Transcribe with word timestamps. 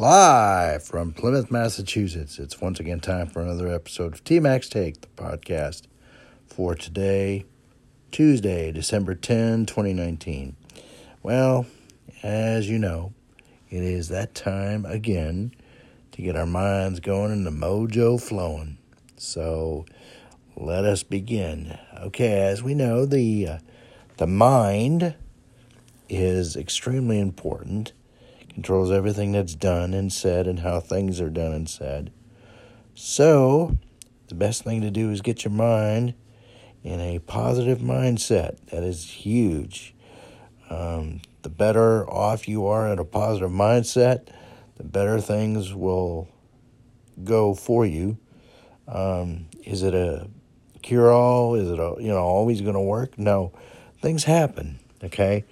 Live 0.00 0.84
from 0.84 1.12
Plymouth, 1.12 1.50
Massachusetts. 1.50 2.38
It's 2.38 2.60
once 2.60 2.78
again 2.78 3.00
time 3.00 3.26
for 3.26 3.42
another 3.42 3.66
episode 3.66 4.14
of 4.14 4.22
TMAC's 4.22 4.68
Take, 4.68 5.00
the 5.00 5.08
podcast 5.08 5.88
for 6.46 6.76
today, 6.76 7.46
Tuesday, 8.12 8.70
December 8.70 9.16
10, 9.16 9.66
2019. 9.66 10.54
Well, 11.24 11.66
as 12.22 12.70
you 12.70 12.78
know, 12.78 13.12
it 13.70 13.82
is 13.82 14.06
that 14.10 14.36
time 14.36 14.86
again 14.86 15.50
to 16.12 16.22
get 16.22 16.36
our 16.36 16.46
minds 16.46 17.00
going 17.00 17.32
and 17.32 17.44
the 17.44 17.50
mojo 17.50 18.22
flowing. 18.22 18.78
So 19.16 19.84
let 20.54 20.84
us 20.84 21.02
begin. 21.02 21.76
Okay, 22.02 22.42
as 22.42 22.62
we 22.62 22.72
know, 22.72 23.04
the 23.04 23.48
uh, 23.48 23.58
the 24.18 24.28
mind 24.28 25.16
is 26.08 26.54
extremely 26.54 27.18
important 27.18 27.94
controls 28.58 28.90
everything 28.90 29.30
that's 29.30 29.54
done 29.54 29.94
and 29.94 30.12
said 30.12 30.48
and 30.48 30.58
how 30.58 30.80
things 30.80 31.20
are 31.20 31.30
done 31.30 31.52
and 31.52 31.70
said. 31.70 32.10
So, 32.92 33.78
the 34.26 34.34
best 34.34 34.64
thing 34.64 34.80
to 34.80 34.90
do 34.90 35.12
is 35.12 35.20
get 35.20 35.44
your 35.44 35.52
mind 35.52 36.14
in 36.82 36.98
a 36.98 37.20
positive 37.20 37.78
mindset. 37.78 38.56
That 38.72 38.82
is 38.82 39.08
huge. 39.08 39.94
Um, 40.68 41.20
the 41.42 41.48
better 41.48 42.10
off 42.10 42.48
you 42.48 42.66
are 42.66 42.92
in 42.92 42.98
a 42.98 43.04
positive 43.04 43.52
mindset, 43.52 44.26
the 44.76 44.82
better 44.82 45.20
things 45.20 45.72
will 45.72 46.26
go 47.22 47.54
for 47.54 47.86
you. 47.86 48.18
Um, 48.88 49.46
is 49.64 49.84
it 49.84 49.94
a 49.94 50.26
cure 50.82 51.12
all? 51.12 51.54
Is 51.54 51.70
it 51.70 51.78
a, 51.78 51.94
you 52.00 52.08
know 52.08 52.18
always 52.18 52.60
going 52.60 52.74
to 52.74 52.80
work? 52.80 53.20
No, 53.20 53.52
things 54.02 54.24
happen. 54.24 54.80
Okay, 55.04 55.44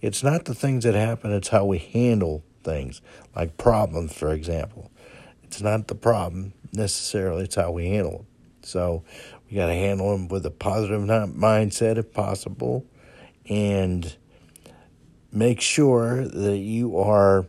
it's 0.00 0.22
not 0.22 0.44
the 0.44 0.54
things 0.54 0.84
that 0.84 0.94
happen, 0.94 1.32
it's 1.32 1.48
how 1.48 1.64
we 1.64 1.78
handle 1.78 2.44
things, 2.62 3.00
like 3.34 3.56
problems, 3.56 4.12
for 4.12 4.32
example. 4.32 4.90
It's 5.44 5.60
not 5.60 5.88
the 5.88 5.94
problem 5.94 6.52
necessarily, 6.72 7.44
it's 7.44 7.54
how 7.54 7.70
we 7.70 7.88
handle 7.88 8.18
them. 8.18 8.26
So 8.62 9.04
we 9.48 9.56
got 9.56 9.66
to 9.66 9.74
handle 9.74 10.10
them 10.10 10.28
with 10.28 10.44
a 10.44 10.50
positive 10.50 11.00
mindset 11.00 11.98
if 11.98 12.12
possible 12.12 12.84
and 13.48 14.16
make 15.32 15.60
sure 15.60 16.26
that 16.26 16.58
you 16.58 16.98
are 16.98 17.46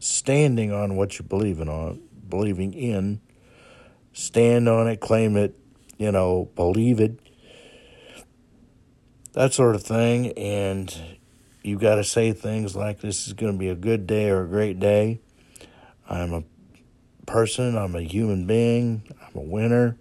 standing 0.00 0.72
on 0.72 0.96
what 0.96 1.18
you 1.18 1.24
believe 1.24 1.60
in 1.60 1.68
on, 1.68 2.02
believing 2.28 2.74
in. 2.74 3.20
Stand 4.12 4.68
on 4.68 4.88
it, 4.88 5.00
claim 5.00 5.36
it, 5.36 5.58
you 5.98 6.12
know, 6.12 6.50
believe 6.54 7.00
it, 7.00 7.18
that 9.32 9.52
sort 9.52 9.74
of 9.74 9.82
thing. 9.82 10.32
And 10.32 11.18
you 11.64 11.78
got 11.78 11.94
to 11.94 12.04
say 12.04 12.32
things 12.32 12.76
like 12.76 13.00
this 13.00 13.26
is 13.26 13.32
going 13.32 13.52
to 13.52 13.58
be 13.58 13.70
a 13.70 13.74
good 13.74 14.06
day 14.06 14.28
or 14.28 14.42
a 14.42 14.46
great 14.46 14.78
day. 14.78 15.20
I'm 16.08 16.34
a 16.34 16.44
person, 17.26 17.76
I'm 17.76 17.96
a 17.96 18.02
human 18.02 18.46
being, 18.46 19.02
I'm 19.22 19.34
a 19.34 19.42
winner. 19.42 19.96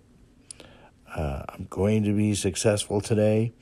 Uh, 1.16 1.44
I'm 1.48 1.68
going 1.70 2.04
to 2.04 2.14
be 2.14 2.36
successful 2.36 3.00
today. 3.00 3.54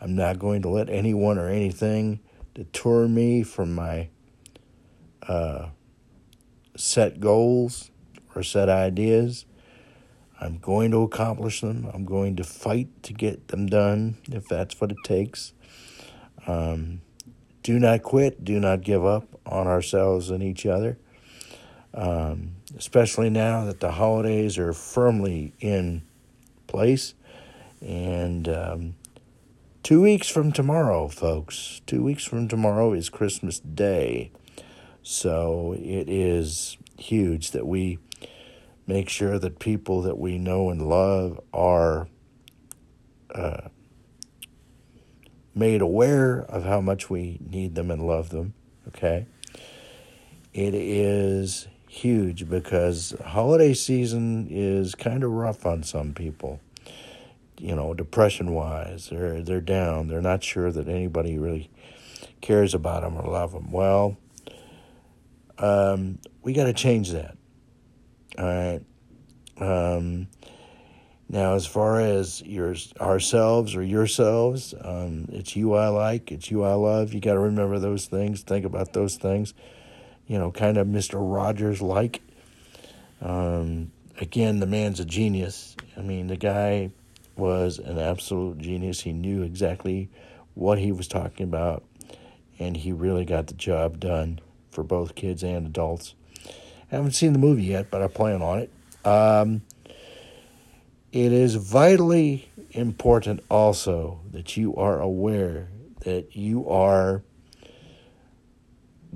I'm 0.00 0.14
not 0.14 0.38
going 0.38 0.62
to 0.62 0.70
let 0.70 0.88
anyone 0.88 1.38
or 1.38 1.48
anything 1.48 2.20
deter 2.54 3.06
me 3.06 3.42
from 3.42 3.74
my 3.74 4.08
uh, 5.28 5.68
set 6.76 7.20
goals 7.20 7.90
or 8.34 8.42
set 8.42 8.70
ideas. 8.70 9.44
I'm 10.40 10.56
going 10.56 10.92
to 10.92 11.02
accomplish 11.02 11.60
them. 11.60 11.90
I'm 11.92 12.06
going 12.06 12.36
to 12.36 12.44
fight 12.44 12.88
to 13.02 13.12
get 13.12 13.48
them 13.48 13.66
done 13.66 14.16
if 14.32 14.48
that's 14.48 14.80
what 14.80 14.90
it 14.92 14.98
takes. 15.04 15.52
Um, 16.46 17.02
do 17.62 17.78
not 17.78 18.02
quit, 18.02 18.44
do 18.44 18.58
not 18.58 18.82
give 18.82 19.04
up 19.04 19.26
on 19.46 19.66
ourselves 19.66 20.30
and 20.30 20.42
each 20.42 20.66
other, 20.66 20.98
um, 21.94 22.52
especially 22.76 23.30
now 23.30 23.64
that 23.64 23.80
the 23.80 23.92
holidays 23.92 24.58
are 24.58 24.72
firmly 24.72 25.52
in 25.60 26.02
place. 26.66 27.14
And 27.80 28.48
um, 28.48 28.94
two 29.82 30.02
weeks 30.02 30.28
from 30.28 30.52
tomorrow, 30.52 31.08
folks, 31.08 31.80
two 31.86 32.02
weeks 32.02 32.24
from 32.24 32.48
tomorrow 32.48 32.92
is 32.92 33.08
Christmas 33.08 33.60
Day. 33.60 34.30
So 35.02 35.74
it 35.78 36.08
is 36.08 36.76
huge 36.98 37.52
that 37.52 37.66
we 37.66 37.98
make 38.86 39.08
sure 39.08 39.38
that 39.38 39.58
people 39.58 40.02
that 40.02 40.18
we 40.18 40.38
know 40.38 40.70
and 40.70 40.88
love 40.88 41.40
are. 41.52 42.08
Uh, 43.34 43.68
made 45.54 45.80
aware 45.80 46.40
of 46.40 46.64
how 46.64 46.80
much 46.80 47.10
we 47.10 47.38
need 47.40 47.74
them 47.74 47.90
and 47.90 48.06
love 48.06 48.30
them, 48.30 48.54
okay? 48.88 49.26
It 50.52 50.74
is 50.74 51.68
huge 51.88 52.48
because 52.48 53.14
holiday 53.24 53.74
season 53.74 54.46
is 54.50 54.94
kind 54.94 55.24
of 55.24 55.30
rough 55.32 55.66
on 55.66 55.82
some 55.82 56.14
people. 56.14 56.60
You 57.58 57.74
know, 57.76 57.92
depression 57.94 58.54
wise, 58.54 59.08
they're 59.10 59.42
they're 59.42 59.60
down. 59.60 60.08
They're 60.08 60.22
not 60.22 60.42
sure 60.42 60.72
that 60.72 60.88
anybody 60.88 61.38
really 61.38 61.70
cares 62.40 62.72
about 62.72 63.02
them 63.02 63.18
or 63.18 63.30
love 63.30 63.52
them. 63.52 63.70
Well, 63.70 64.16
um, 65.58 66.18
we 66.42 66.52
got 66.54 66.64
to 66.64 66.72
change 66.72 67.10
that. 67.10 67.36
All 68.38 68.44
right. 68.44 68.80
Um, 69.58 70.28
now, 71.32 71.54
as 71.54 71.64
far 71.64 72.00
as 72.00 72.42
your 72.42 72.74
ourselves 73.00 73.76
or 73.76 73.84
yourselves, 73.84 74.74
um, 74.80 75.28
it's 75.30 75.54
you 75.54 75.74
I 75.74 75.86
like, 75.86 76.32
it's 76.32 76.50
you 76.50 76.64
I 76.64 76.74
love. 76.74 77.14
You 77.14 77.20
got 77.20 77.34
to 77.34 77.38
remember 77.38 77.78
those 77.78 78.06
things. 78.06 78.42
Think 78.42 78.64
about 78.64 78.94
those 78.94 79.14
things. 79.14 79.54
You 80.26 80.38
know, 80.38 80.50
kind 80.50 80.76
of 80.76 80.88
Mister 80.88 81.18
Rogers 81.18 81.80
like. 81.80 82.20
Um, 83.22 83.92
again, 84.20 84.58
the 84.58 84.66
man's 84.66 84.98
a 84.98 85.04
genius. 85.04 85.76
I 85.96 86.00
mean, 86.00 86.26
the 86.26 86.36
guy 86.36 86.90
was 87.36 87.78
an 87.78 88.00
absolute 88.00 88.58
genius. 88.58 89.00
He 89.00 89.12
knew 89.12 89.42
exactly 89.42 90.08
what 90.54 90.80
he 90.80 90.90
was 90.90 91.06
talking 91.06 91.44
about, 91.44 91.84
and 92.58 92.76
he 92.76 92.90
really 92.90 93.24
got 93.24 93.46
the 93.46 93.54
job 93.54 94.00
done 94.00 94.40
for 94.72 94.82
both 94.82 95.14
kids 95.14 95.44
and 95.44 95.64
adults. 95.64 96.14
I 96.90 96.96
haven't 96.96 97.12
seen 97.12 97.34
the 97.34 97.38
movie 97.38 97.62
yet, 97.62 97.88
but 97.88 98.02
I 98.02 98.08
plan 98.08 98.42
on 98.42 98.58
it. 98.58 98.70
Um, 99.06 99.62
it 101.12 101.32
is 101.32 101.56
vitally 101.56 102.48
important 102.70 103.42
also 103.50 104.20
that 104.30 104.56
you 104.56 104.76
are 104.76 105.00
aware 105.00 105.68
that 106.00 106.34
you 106.36 106.68
are 106.68 107.22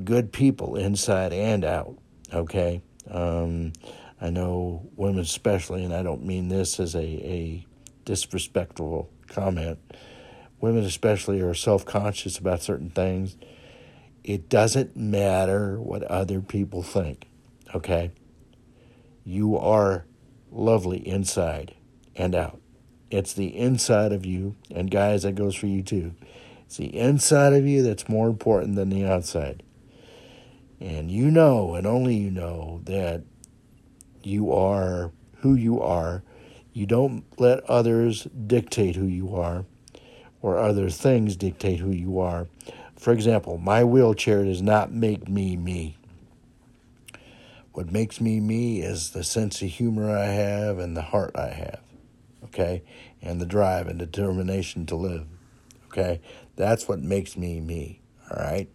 good 0.03 0.33
people 0.33 0.77
inside 0.77 1.33
and 1.33 1.65
out. 1.65 1.97
Okay? 2.33 2.83
Um, 3.10 3.72
I 4.21 4.31
know 4.31 4.88
women, 4.97 5.21
especially, 5.21 5.84
and 5.84 5.94
I 5.94 6.03
don't 6.03 6.25
mean 6.25 6.49
this 6.49 6.81
as 6.81 6.94
a, 6.94 7.03
a 7.03 7.66
disrespectful 8.04 9.10
comment. 9.28 9.78
Women, 10.60 10.84
especially, 10.84 11.41
are 11.41 11.54
self 11.54 11.84
conscious 11.84 12.38
about 12.38 12.62
certain 12.62 12.91
things. 12.91 13.37
It 14.22 14.49
doesn't 14.49 14.97
matter 14.97 15.81
what 15.81 16.03
other 16.04 16.41
people 16.41 16.83
think. 16.83 17.28
Okay? 17.75 18.12
You 19.25 19.56
are 19.56 20.06
lovely 20.50 21.06
inside 21.06 21.75
and 22.16 22.34
out. 22.34 22.60
It's 23.10 23.32
the 23.32 23.56
inside 23.56 24.12
of 24.12 24.26
you, 24.26 24.56
and 24.70 24.91
guys, 24.91 25.22
that 25.22 25.34
goes 25.34 25.54
for 25.54 25.66
you 25.66 25.82
too. 25.82 26.14
It's 26.66 26.76
the 26.78 26.97
inside 26.97 27.52
of 27.52 27.66
you 27.66 27.82
that's 27.82 28.08
more 28.08 28.26
important 28.26 28.75
than 28.75 28.91
the 28.91 29.04
outside. 29.04 29.62
And 30.80 31.10
you 31.10 31.30
know, 31.30 31.74
and 31.74 31.86
only 31.86 32.16
you 32.16 32.30
know, 32.30 32.80
that 32.84 33.22
you 34.22 34.53
are 34.53 35.12
who 35.38 35.54
you 35.54 35.80
are. 35.80 36.22
You 36.72 36.86
don't 36.86 37.24
let 37.38 37.62
others 37.70 38.24
dictate 38.24 38.97
who 38.97 39.06
you 39.06 39.36
are 39.36 39.64
or 40.42 40.58
other 40.58 40.91
things 40.91 41.36
dictate 41.36 41.78
who 41.78 41.92
you 41.92 42.19
are. 42.19 42.48
For 42.97 43.12
example, 43.12 43.58
my 43.58 43.84
wheelchair 43.84 44.44
does 44.44 44.60
not 44.60 44.92
make 44.92 45.28
me 45.28 45.56
me. 45.56 45.97
What 47.72 47.92
makes 47.92 48.21
me 48.21 48.41
me 48.41 48.80
is 48.80 49.10
the 49.10 49.22
sense 49.22 49.62
of 49.62 49.68
humor 49.68 50.10
I 50.10 50.27
have 50.27 50.78
and 50.78 50.97
the 50.97 51.03
heart 51.03 51.33
I 51.36 51.50
have 51.50 51.84
okay, 52.44 52.82
and 53.22 53.41
the 53.41 53.46
drive 53.46 53.88
and 53.88 53.98
determination 53.98 54.86
to 54.86 54.96
live, 54.96 55.26
okay? 55.86 56.20
That's 56.56 56.88
what 56.88 57.00
makes 57.00 57.36
me 57.36 57.60
me, 57.60 58.00
all 58.30 58.42
right? 58.42 58.68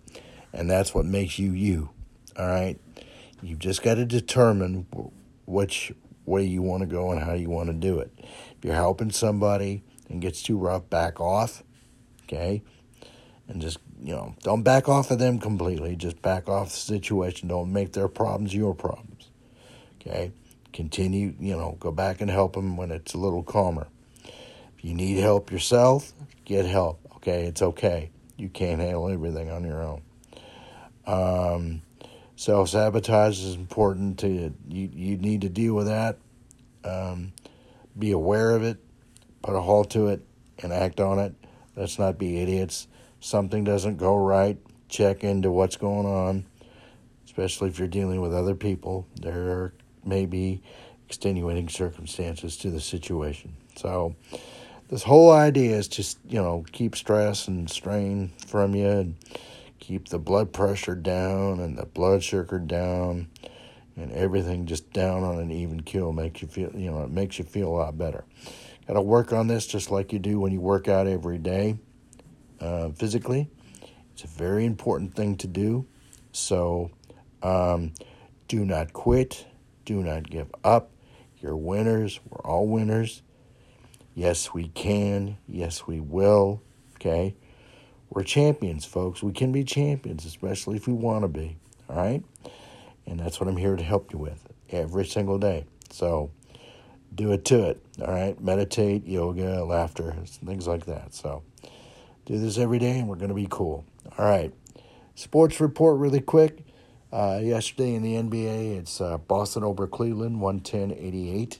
And 0.54 0.70
that's 0.70 0.94
what 0.94 1.06
makes 1.06 1.38
you 1.40 1.52
you, 1.52 1.90
all 2.38 2.48
right? 2.48 2.80
You've 3.42 3.60
just 3.60 3.84
got 3.84 3.96
to 3.96 4.06
determine 4.06 4.88
which 5.46 5.94
way 6.26 6.44
you 6.44 6.62
want 6.62 6.82
to 6.82 6.88
go 6.88 7.12
and 7.12 7.22
how 7.22 7.34
you 7.34 7.50
want 7.50 7.70
to 7.70 7.74
do 7.74 8.00
it. 8.00 8.12
If 8.58 8.66
you're 8.66 8.76
helping 8.76 9.12
somebody 9.12 9.84
and 10.10 10.22
gets 10.22 10.42
too 10.42 10.58
rough, 10.58 10.90
back 10.90 11.20
off, 11.20 11.64
okay? 12.24 12.62
And 13.48 13.62
just, 13.62 13.80
you 14.02 14.14
know, 14.14 14.36
don't 14.44 14.64
back 14.64 14.88
off 14.88 15.10
of 15.10 15.20
them 15.20 15.40
completely. 15.40 15.96
Just 15.96 16.22
back 16.22 16.48
off 16.48 16.70
the 16.70 16.78
situation. 16.78 17.48
Don't 17.48 17.74
make 17.74 17.94
their 17.94 18.08
problems 18.08 18.54
your 18.54 18.76
problems, 18.76 19.30
okay? 20.00 20.32
Continue, 20.74 21.34
you 21.40 21.56
know, 21.56 21.78
go 21.80 21.92
back 21.92 22.22
and 22.22 22.30
help 22.30 22.54
them 22.54 22.78
when 22.78 22.92
it's 22.92 23.14
a 23.14 23.18
little 23.18 23.44
calmer. 23.44 23.88
If 24.78 24.86
you 24.86 24.94
need 24.94 25.18
help 25.18 25.52
yourself, 25.52 26.14
get 26.46 26.66
help. 26.66 27.00
Okay, 27.18 27.46
it's 27.46 27.62
okay. 27.62 28.12
You 28.38 28.50
can't 28.50 28.80
handle 28.80 29.10
everything 29.10 29.52
on 29.52 29.66
your 29.66 29.84
own. 29.84 30.02
Um, 31.06 31.82
Self 32.40 32.70
sabotage 32.70 33.44
is 33.44 33.56
important 33.56 34.20
to 34.20 34.30
you. 34.30 34.54
You 34.70 35.18
need 35.18 35.42
to 35.42 35.50
deal 35.50 35.74
with 35.74 35.88
that. 35.88 36.20
Um, 36.86 37.34
be 37.98 38.12
aware 38.12 38.52
of 38.52 38.64
it, 38.64 38.78
put 39.42 39.58
a 39.58 39.62
halt 39.62 39.90
to 39.90 40.08
it, 40.08 40.22
and 40.60 40.72
act 40.72 41.02
on 41.02 41.20
it. 41.20 41.36
Let's 41.76 42.00
not 42.00 42.18
be 42.18 42.40
idiots. 42.40 42.88
Something 43.20 43.66
doesn't 43.66 43.98
go 43.98 44.16
right. 44.16 44.58
Check 44.88 45.26
into 45.26 45.52
what's 45.52 45.76
going 45.76 46.06
on, 46.06 46.46
especially 47.26 47.68
if 47.68 47.78
you're 47.78 47.90
dealing 47.90 48.22
with 48.22 48.34
other 48.34 48.56
people. 48.56 49.06
There 49.20 49.74
may 50.06 50.26
be 50.26 50.62
extenuating 51.08 51.70
circumstances 51.70 52.58
to 52.58 52.70
the 52.70 52.80
situation. 52.80 53.54
So, 53.76 54.16
this 54.90 55.04
whole 55.04 55.32
idea 55.32 55.76
is 55.76 55.88
just, 55.88 56.18
you 56.28 56.42
know, 56.42 56.66
keep 56.72 56.96
stress 56.96 57.48
and 57.48 57.70
strain 57.70 58.32
from 58.48 58.74
you 58.74 58.88
and 58.88 59.16
keep 59.80 60.10
the 60.10 60.20
blood 60.20 60.52
pressure 60.52 60.96
down 60.96 61.60
and 61.60 61.78
the 61.78 61.86
blood 61.86 62.24
sugar 62.24 62.60
down 62.60 63.28
and 63.96 64.12
everything 64.14 64.66
just 64.66 64.92
down 64.94 65.24
on 65.24 65.40
an 65.40 65.52
even 65.52 65.82
keel 65.82 66.12
makes 66.14 66.42
you 66.42 66.48
feel 66.48 66.72
you 66.74 66.90
know 66.90 67.04
it 67.04 67.12
makes 67.12 67.38
you 67.38 67.46
feel 67.46 67.68
a 67.68 67.76
lot 67.76 67.98
better. 67.98 68.24
Got 68.88 68.96
to 68.96 69.02
work 69.02 69.34
on 69.34 69.48
this 69.48 69.68
just 69.68 69.92
like 69.92 70.12
you 70.12 70.20
do 70.20 70.40
when 70.40 70.52
you 70.52 70.62
work 70.62 70.88
out 70.88 71.06
every 71.06 71.38
day 71.38 71.78
uh, 72.60 72.90
physically. 72.90 73.50
It's 74.14 74.24
a 74.24 74.28
very 74.28 74.66
important 74.66 75.14
thing 75.14 75.38
to 75.38 75.48
do. 75.48 75.86
So 76.32 76.92
um, 77.44 77.94
do 78.48 78.66
not 78.66 78.94
quit 78.94 79.46
do 79.90 80.04
not 80.04 80.30
give 80.30 80.50
up 80.64 80.92
you're 81.40 81.58
winners 81.58 82.20
we're 82.30 82.42
all 82.42 82.68
winners 82.68 83.22
yes 84.14 84.54
we 84.54 84.68
can 84.70 85.38
yes 85.48 85.88
we 85.88 86.00
will 86.00 86.62
okay 86.96 87.36
we're 88.10 88.24
champions, 88.24 88.86
folks. 88.86 89.22
We 89.22 89.34
can 89.34 89.52
be 89.52 89.64
champions, 89.64 90.26
especially 90.26 90.78
if 90.78 90.88
we 90.88 90.94
want 90.94 91.24
to 91.24 91.28
be. 91.28 91.58
All 91.90 91.96
right? 91.96 92.24
And 93.06 93.20
that's 93.20 93.40
what 93.40 93.48
I'm 93.48 93.58
here 93.58 93.76
to 93.76 93.84
help 93.84 94.12
you 94.12 94.20
with 94.20 94.48
every 94.70 95.06
single 95.06 95.38
day. 95.38 95.66
So 95.92 96.32
do 97.14 97.32
it 97.32 97.46
to 97.46 97.70
it. 97.70 97.84
All 98.02 98.12
right? 98.12 98.40
Meditate, 98.42 99.06
yoga, 99.06 99.64
laughter, 99.64 100.16
things 100.26 100.68
like 100.68 100.86
that. 100.86 101.14
So 101.14 101.44
do 102.26 102.40
this 102.40 102.58
every 102.58 102.80
day 102.80 103.00
and 103.00 103.08
we're 103.08 103.16
going 103.16 103.30
to 103.30 103.36
be 103.36 103.48
cool. 103.50 103.86
All 104.18 104.26
right. 104.26 104.54
Sports 105.14 105.60
report 105.60 106.00
really 106.00 106.22
quick. 106.22 106.66
Uh, 107.12 107.40
yesterday 107.42 107.96
in 107.96 108.04
the 108.04 108.14
NBA, 108.14 108.78
it's 108.78 109.02
uh, 109.02 109.18
Boston 109.18 109.64
over 109.64 109.88
Cleveland, 109.88 110.42
110 110.42 110.92
88. 110.92 111.60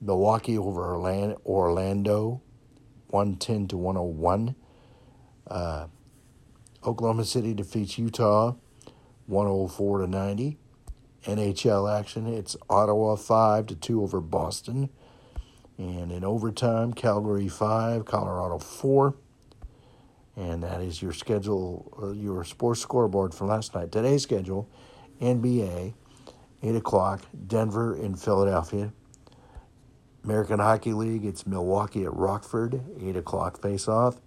Milwaukee 0.00 0.56
over 0.56 0.94
Orlando, 1.44 2.40
110 3.08 3.68
to 3.68 3.76
101. 3.76 4.54
Uh, 5.46 5.88
Oklahoma 6.86 7.24
City 7.24 7.52
defeats 7.52 7.98
Utah 7.98 8.54
104 9.26 9.98
to 9.98 10.06
90. 10.06 10.56
NHL 11.24 11.98
action, 11.98 12.26
it's 12.26 12.56
Ottawa 12.70 13.16
5 13.16 13.66
to 13.66 13.74
2 13.74 14.02
over 14.02 14.20
Boston. 14.22 14.88
And 15.76 16.10
in 16.10 16.24
overtime, 16.24 16.94
Calgary 16.94 17.48
5, 17.48 18.06
Colorado 18.06 18.58
4. 18.58 19.14
And 20.38 20.62
that 20.62 20.80
is 20.80 21.02
your 21.02 21.12
schedule, 21.12 21.92
uh, 22.00 22.12
your 22.12 22.44
sports 22.44 22.80
scoreboard 22.80 23.34
from 23.34 23.48
last 23.48 23.74
night. 23.74 23.90
Today's 23.90 24.22
schedule 24.22 24.70
NBA, 25.20 25.94
8 26.62 26.76
o'clock, 26.76 27.22
Denver 27.48 27.96
in 27.96 28.14
Philadelphia. 28.14 28.92
American 30.22 30.60
Hockey 30.60 30.92
League, 30.92 31.24
it's 31.24 31.44
Milwaukee 31.44 32.04
at 32.04 32.14
Rockford, 32.14 32.80
8 33.02 33.16
o'clock 33.16 33.60
face 33.60 33.88
off. 33.88 34.20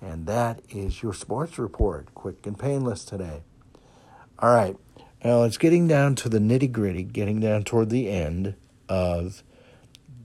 And 0.00 0.26
that 0.26 0.62
is 0.68 1.02
your 1.02 1.12
sports 1.12 1.58
report, 1.58 2.14
quick 2.14 2.46
and 2.46 2.56
painless 2.56 3.04
today. 3.04 3.42
All 4.38 4.54
right. 4.54 4.76
Well, 5.24 5.42
it's 5.42 5.58
getting 5.58 5.88
down 5.88 6.14
to 6.16 6.28
the 6.28 6.38
nitty 6.38 6.70
gritty, 6.70 7.02
getting 7.02 7.40
down 7.40 7.64
toward 7.64 7.90
the 7.90 8.08
end 8.08 8.54
of 8.88 9.42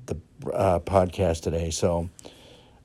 the 0.06 0.18
uh, 0.54 0.80
podcast 0.82 1.42
today. 1.42 1.72
So 1.72 2.12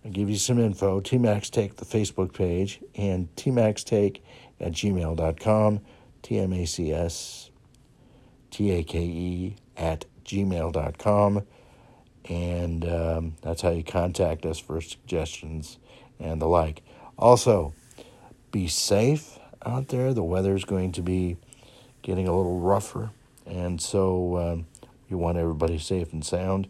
I'll 0.04 0.10
give 0.10 0.30
you 0.30 0.36
some 0.36 0.58
info. 0.58 1.00
TMAC's 1.00 1.50
Take, 1.50 1.76
the 1.76 1.84
Facebook 1.84 2.32
page, 2.32 2.80
and 2.94 3.34
TMAC's 3.36 3.84
Take 3.84 4.24
at 4.58 4.72
gmail.com. 4.72 5.80
T-M-A-C-S 6.22 7.50
T-A-K-E 8.50 9.56
at 9.76 10.04
gmail.com. 10.24 11.42
And 12.28 12.84
um, 12.88 13.36
that's 13.40 13.62
how 13.62 13.70
you 13.70 13.82
contact 13.82 14.44
us 14.44 14.58
for 14.58 14.80
suggestions 14.80 15.78
and 16.18 16.40
the 16.40 16.46
like. 16.46 16.82
Also, 17.18 17.72
be 18.50 18.68
safe 18.68 19.38
out 19.64 19.88
there. 19.88 20.12
The 20.12 20.22
weather 20.22 20.54
is 20.54 20.64
going 20.64 20.92
to 20.92 21.02
be 21.02 21.36
getting 22.02 22.28
a 22.28 22.36
little 22.36 22.60
rougher, 22.60 23.10
and 23.46 23.80
so 23.80 24.36
um, 24.38 24.66
we 25.08 25.16
want 25.16 25.38
everybody 25.38 25.78
safe 25.78 26.12
and 26.12 26.24
sound. 26.24 26.68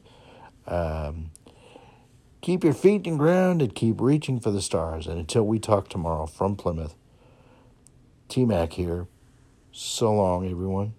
Um, 0.67 1.31
keep 2.41 2.65
your 2.65 2.75
feet 2.75 3.07
in 3.07 3.17
ground 3.17 3.63
and 3.63 3.75
keep 3.75 4.01
reaching 4.01 4.41
for 4.41 4.51
the 4.51 4.63
stars. 4.63 5.07
And 5.07 5.19
until 5.19 5.47
we 5.47 5.59
talk 5.59 5.89
tomorrow 5.89 6.27
from 6.27 6.57
Plymouth, 6.57 6.95
T 8.29 8.45
Mac 8.45 8.75
here. 8.75 9.07
So 9.73 10.13
long, 10.13 10.49
everyone. 10.51 10.95